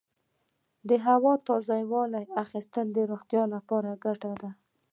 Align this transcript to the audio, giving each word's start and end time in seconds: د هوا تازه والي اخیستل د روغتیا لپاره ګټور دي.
د 0.89 0.91
هوا 1.05 1.33
تازه 1.47 1.77
والي 1.93 2.23
اخیستل 2.43 2.87
د 2.93 2.99
روغتیا 3.11 3.43
لپاره 3.55 3.89
ګټور 4.05 4.35
دي. 4.43 4.51